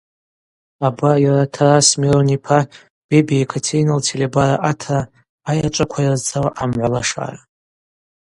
[0.87, 2.59] Абар йара Тарас Мирон йпа
[3.07, 4.99] Бебиа Екатерина лтелебара атра
[5.49, 7.39] Айачӏваква йрызцауа амгӏва лашара.